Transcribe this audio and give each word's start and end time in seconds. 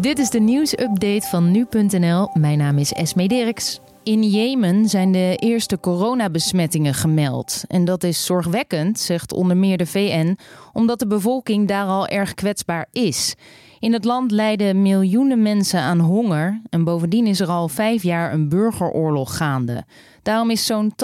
Dit 0.00 0.18
is 0.18 0.30
de 0.30 0.40
nieuwsupdate 0.40 1.26
van 1.28 1.50
nu.nl. 1.50 2.30
Mijn 2.34 2.58
naam 2.58 2.78
is 2.78 2.92
Esme 2.92 3.28
Dirks. 3.28 3.80
In 4.02 4.22
Jemen 4.22 4.88
zijn 4.88 5.12
de 5.12 5.36
eerste 5.36 5.80
coronabesmettingen 5.80 6.94
gemeld. 6.94 7.64
En 7.66 7.84
dat 7.84 8.04
is 8.04 8.24
zorgwekkend, 8.24 8.98
zegt 9.00 9.32
onder 9.32 9.56
meer 9.56 9.76
de 9.76 9.86
VN, 9.86 10.38
omdat 10.72 10.98
de 10.98 11.06
bevolking 11.06 11.68
daar 11.68 11.86
al 11.86 12.06
erg 12.06 12.34
kwetsbaar 12.34 12.86
is. 12.92 13.34
In 13.80 13.92
het 13.92 14.04
land 14.04 14.30
lijden 14.30 14.82
miljoenen 14.82 15.42
mensen 15.42 15.80
aan 15.80 15.98
honger 15.98 16.60
en 16.70 16.84
bovendien 16.84 17.26
is 17.26 17.40
er 17.40 17.48
al 17.48 17.68
vijf 17.68 18.02
jaar 18.02 18.32
een 18.32 18.48
burgeroorlog 18.48 19.36
gaande. 19.36 19.84
Daarom 20.22 20.50
is 20.50 20.66
zo'n 20.66 20.92
80% 20.92 20.96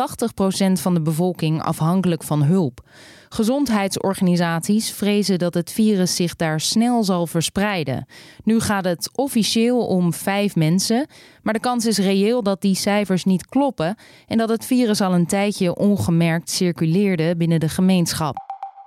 van 0.72 0.94
de 0.94 1.02
bevolking 1.02 1.62
afhankelijk 1.62 2.22
van 2.22 2.42
hulp. 2.42 2.80
Gezondheidsorganisaties 3.28 4.90
vrezen 4.90 5.38
dat 5.38 5.54
het 5.54 5.72
virus 5.72 6.16
zich 6.16 6.36
daar 6.36 6.60
snel 6.60 7.04
zal 7.04 7.26
verspreiden. 7.26 8.06
Nu 8.44 8.60
gaat 8.60 8.84
het 8.84 9.10
officieel 9.14 9.86
om 9.86 10.12
vijf 10.12 10.56
mensen, 10.56 11.06
maar 11.42 11.54
de 11.54 11.60
kans 11.60 11.86
is 11.86 11.98
reëel 11.98 12.42
dat 12.42 12.60
die 12.60 12.74
cijfers 12.74 13.24
niet 13.24 13.46
kloppen 13.46 13.96
en 14.26 14.38
dat 14.38 14.48
het 14.48 14.64
virus 14.64 15.00
al 15.00 15.14
een 15.14 15.26
tijdje 15.26 15.76
ongemerkt 15.76 16.50
circuleerde 16.50 17.36
binnen 17.36 17.60
de 17.60 17.68
gemeenschap. 17.68 18.45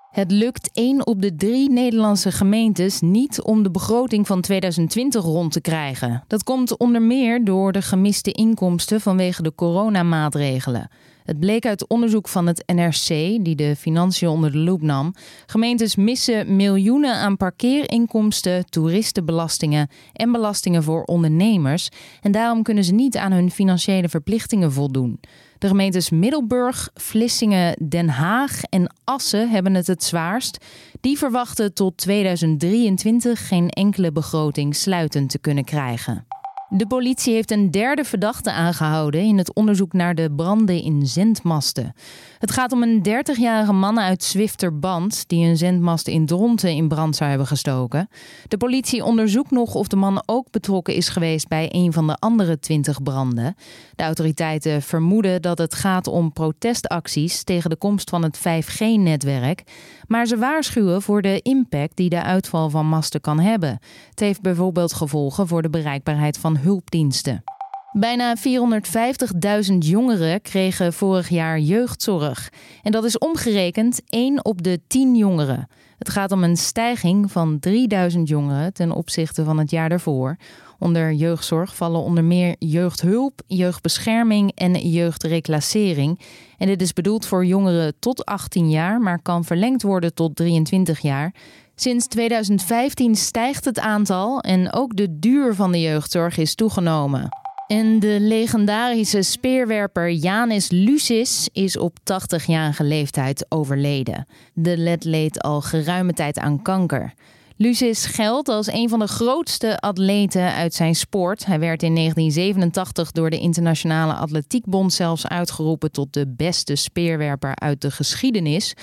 Het 0.09 0.31
lukt 0.31 0.69
één 0.73 1.07
op 1.07 1.21
de 1.21 1.35
drie 1.35 1.71
Nederlandse 1.71 2.31
gemeentes 2.31 3.01
niet 3.01 3.41
om 3.41 3.63
de 3.63 3.71
begroting 3.71 4.27
van 4.27 4.41
2020 4.41 5.23
rond 5.23 5.51
te 5.51 5.61
krijgen. 5.61 6.23
Dat 6.27 6.43
komt 6.43 6.77
onder 6.77 7.01
meer 7.01 7.43
door 7.43 7.71
de 7.71 7.81
gemiste 7.81 8.31
inkomsten 8.31 9.01
vanwege 9.01 9.41
de 9.41 9.55
coronamaatregelen. 9.55 10.89
Het 11.29 11.39
bleek 11.39 11.65
uit 11.65 11.87
onderzoek 11.87 12.27
van 12.27 12.47
het 12.47 12.63
NRC, 12.65 13.07
die 13.43 13.55
de 13.55 13.75
financiën 13.75 14.27
onder 14.27 14.51
de 14.51 14.57
loep 14.57 14.81
nam. 14.81 15.13
Gemeentes 15.45 15.95
missen 15.95 16.55
miljoenen 16.55 17.15
aan 17.15 17.37
parkeerinkomsten, 17.37 18.69
toeristenbelastingen 18.69 19.89
en 20.13 20.31
belastingen 20.31 20.83
voor 20.83 21.03
ondernemers. 21.03 21.89
En 22.21 22.31
daarom 22.31 22.63
kunnen 22.63 22.83
ze 22.83 22.93
niet 22.93 23.17
aan 23.17 23.31
hun 23.31 23.51
financiële 23.51 24.09
verplichtingen 24.09 24.71
voldoen. 24.71 25.19
De 25.57 25.67
gemeentes 25.67 26.09
Middelburg, 26.09 26.89
Vlissingen, 26.93 27.87
Den 27.89 28.09
Haag 28.09 28.61
en 28.63 28.95
Assen 29.03 29.49
hebben 29.49 29.73
het 29.73 29.87
het 29.87 30.03
zwaarst. 30.03 30.65
Die 31.01 31.17
verwachten 31.17 31.73
tot 31.73 31.97
2023 31.97 33.47
geen 33.47 33.69
enkele 33.69 34.11
begroting 34.11 34.75
sluitend 34.75 35.29
te 35.29 35.39
kunnen 35.39 35.63
krijgen. 35.63 36.25
De 36.71 36.87
politie 36.87 37.33
heeft 37.33 37.51
een 37.51 37.71
derde 37.71 38.03
verdachte 38.03 38.51
aangehouden 38.51 39.21
in 39.21 39.37
het 39.37 39.53
onderzoek 39.53 39.93
naar 39.93 40.15
de 40.15 40.31
branden 40.35 40.83
in 40.83 41.07
zendmasten. 41.07 41.93
Het 42.37 42.51
gaat 42.51 42.71
om 42.71 42.83
een 42.83 43.07
30-jarige 43.07 43.73
man 43.73 43.99
uit 43.99 44.23
Zwifterband 44.23 45.23
die 45.27 45.47
een 45.47 45.57
zendmast 45.57 46.07
in 46.07 46.25
Dronten 46.25 46.71
in 46.71 46.87
brand 46.87 47.15
zou 47.15 47.29
hebben 47.29 47.47
gestoken. 47.47 48.09
De 48.47 48.57
politie 48.57 49.03
onderzoekt 49.03 49.51
nog 49.51 49.75
of 49.75 49.87
de 49.87 49.95
man 49.95 50.23
ook 50.25 50.51
betrokken 50.51 50.93
is 50.93 51.09
geweest 51.09 51.47
bij 51.47 51.69
een 51.71 51.93
van 51.93 52.07
de 52.07 52.15
andere 52.15 52.59
20 52.59 53.03
branden. 53.03 53.55
De 53.95 54.03
autoriteiten 54.03 54.81
vermoeden 54.81 55.41
dat 55.41 55.57
het 55.57 55.75
gaat 55.75 56.07
om 56.07 56.33
protestacties 56.33 57.43
tegen 57.43 57.69
de 57.69 57.77
komst 57.77 58.09
van 58.09 58.23
het 58.23 58.39
5G-netwerk, 58.39 59.63
maar 60.07 60.25
ze 60.25 60.37
waarschuwen 60.37 61.01
voor 61.01 61.21
de 61.21 61.39
impact 61.41 61.95
die 61.95 62.09
de 62.09 62.23
uitval 62.23 62.69
van 62.69 62.85
masten 62.85 63.21
kan 63.21 63.39
hebben. 63.39 63.79
Het 64.09 64.19
heeft 64.19 64.41
bijvoorbeeld 64.41 64.93
gevolgen 64.93 65.47
voor 65.47 65.61
de 65.61 65.69
bereikbaarheid 65.69 66.37
van 66.37 66.57
hulpdiensten. 66.59 67.43
Bijna 67.91 68.35
450.000 68.37 69.77
jongeren 69.77 70.41
kregen 70.41 70.93
vorig 70.93 71.29
jaar 71.29 71.59
jeugdzorg. 71.59 72.49
En 72.81 72.91
dat 72.91 73.03
is 73.03 73.17
omgerekend 73.17 74.01
1 74.05 74.45
op 74.45 74.63
de 74.63 74.81
10 74.87 75.15
jongeren. 75.15 75.67
Het 75.97 76.09
gaat 76.09 76.31
om 76.31 76.43
een 76.43 76.57
stijging 76.57 77.31
van 77.31 77.59
3000 77.59 78.27
jongeren 78.27 78.73
ten 78.73 78.91
opzichte 78.91 79.43
van 79.43 79.57
het 79.57 79.71
jaar 79.71 79.89
daarvoor. 79.89 80.37
Onder 80.79 81.13
jeugdzorg 81.13 81.75
vallen 81.75 82.01
onder 82.01 82.23
meer 82.23 82.55
jeugdhulp, 82.59 83.41
jeugdbescherming 83.47 84.51
en 84.55 84.89
jeugdreclassering. 84.89 86.19
En 86.57 86.67
dit 86.67 86.81
is 86.81 86.93
bedoeld 86.93 87.25
voor 87.25 87.45
jongeren 87.45 87.93
tot 87.99 88.25
18 88.25 88.69
jaar, 88.69 89.01
maar 89.01 89.21
kan 89.21 89.43
verlengd 89.43 89.81
worden 89.81 90.13
tot 90.13 90.35
23 90.35 90.99
jaar. 90.99 91.33
Sinds 91.79 92.07
2015 92.07 93.15
stijgt 93.15 93.65
het 93.65 93.79
aantal 93.79 94.41
en 94.41 94.73
ook 94.73 94.95
de 94.95 95.19
duur 95.19 95.55
van 95.55 95.71
de 95.71 95.81
jeugdzorg 95.81 96.37
is 96.37 96.55
toegenomen. 96.55 97.29
En 97.67 97.99
de 97.99 98.17
legendarische 98.19 99.21
speerwerper 99.21 100.11
Janis 100.11 100.69
Lucis 100.69 101.49
is 101.53 101.77
op 101.77 101.97
80-jarige 101.99 102.83
leeftijd 102.83 103.45
overleden. 103.49 104.27
De 104.53 104.77
led 104.77 105.03
leed 105.03 105.41
al 105.41 105.61
geruime 105.61 106.13
tijd 106.13 106.39
aan 106.39 106.61
kanker. 106.61 107.13
Lucis 107.55 108.05
geldt 108.05 108.49
als 108.49 108.71
een 108.71 108.89
van 108.89 108.99
de 108.99 109.07
grootste 109.07 109.79
atleten 109.79 110.53
uit 110.53 110.73
zijn 110.73 110.95
sport. 110.95 111.45
Hij 111.45 111.59
werd 111.59 111.83
in 111.83 111.95
1987 111.95 113.11
door 113.11 113.29
de 113.29 113.39
Internationale 113.39 114.13
Atletiekbond 114.13 114.93
zelfs 114.93 115.27
uitgeroepen 115.27 115.91
tot 115.91 116.13
de 116.13 116.27
beste 116.27 116.75
speerwerper 116.75 117.55
uit 117.55 117.81
de 117.81 117.91
geschiedenis. 117.91 118.75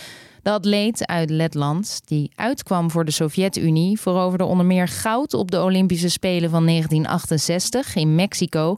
De 0.47 0.53
atleet 0.53 1.07
uit 1.07 1.31
Letland, 1.31 2.01
die 2.05 2.31
uitkwam 2.35 2.91
voor 2.91 3.05
de 3.05 3.11
Sovjet-Unie, 3.11 4.01
veroverde 4.01 4.45
onder 4.45 4.67
meer 4.67 4.89
goud 4.89 5.35
op 5.35 5.51
de 5.51 5.63
Olympische 5.63 6.09
Spelen 6.09 6.51
van 6.51 6.67
1968 6.67 7.95
in 7.95 8.15
Mexico. 8.15 8.77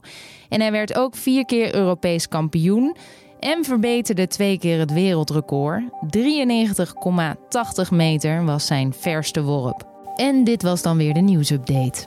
En 0.49 0.61
hij 0.61 0.71
werd 0.71 0.97
ook 0.97 1.15
vier 1.15 1.45
keer 1.45 1.75
Europees 1.75 2.27
kampioen 2.27 2.95
en 3.39 3.65
verbeterde 3.65 4.27
twee 4.27 4.59
keer 4.59 4.79
het 4.79 4.93
wereldrecord. 4.93 5.83
93,80 6.17 7.89
meter 7.91 8.45
was 8.45 8.65
zijn 8.65 8.93
verste 8.93 9.43
worp. 9.43 9.87
En 10.15 10.43
dit 10.43 10.61
was 10.61 10.81
dan 10.81 10.97
weer 10.97 11.13
de 11.13 11.19
nieuwsupdate. 11.19 12.05